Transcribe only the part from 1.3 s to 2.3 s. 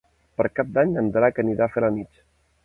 anirà a Felanitx.